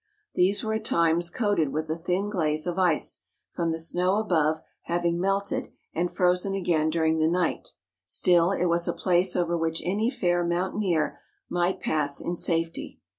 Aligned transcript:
These 0.33 0.63
were 0.63 0.73
at 0.73 0.83
times 0.83 1.29
coated 1.29 1.71
with 1.71 1.87
a 1.87 1.95
thin 1.95 2.31
glaze 2.31 2.65
of 2.65 2.79
ice, 2.79 3.19
from 3.51 3.71
the 3.71 3.77
snow 3.79 4.15
above 4.15 4.63
having 4.85 5.19
melted 5.19 5.71
and 5.93 6.11
frozen 6.11 6.55
again 6.55 6.89
during 6.89 7.19
the 7.19 7.27
night, 7.27 7.73
still 8.07 8.49
it 8.51 8.65
was 8.65 8.87
a 8.87 8.93
place 8.93 9.35
over 9.35 9.55
which 9.55 9.79
any 9.85 10.09
fair 10.09 10.43
mountaineer 10.43 11.19
might 11.51 11.79
pass 11.79 12.19
in 12.19 12.35
safety. 12.35 12.99